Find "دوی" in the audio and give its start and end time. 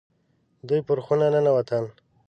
0.67-0.81